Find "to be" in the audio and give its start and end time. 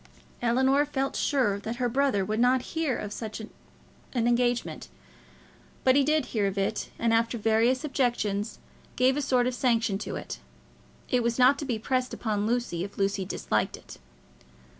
11.59-11.77